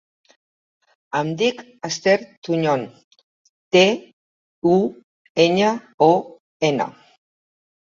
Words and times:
Em 1.19 1.29
dic 1.41 1.59
Esther 1.89 2.15
Tuñon: 2.49 2.87
te, 3.77 3.87
u, 4.73 4.77
enya, 5.49 5.73
o, 6.13 6.13
ena. 6.75 6.95